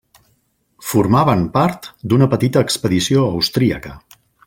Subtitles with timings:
[0.91, 3.97] Formaven part d'una petita expedició austríaca.